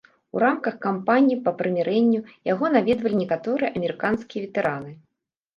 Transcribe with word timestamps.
У 0.35 0.39
рамках 0.43 0.77
кампаніі 0.85 1.37
па 1.49 1.53
прымірэнню 1.59 2.19
яго 2.53 2.65
наведвалі 2.79 3.15
некаторыя 3.23 3.69
амерыканскія 3.77 4.41
ветэраны. 4.49 4.91